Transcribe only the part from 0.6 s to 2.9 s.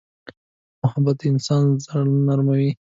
محبت د انسان زړه نرموي.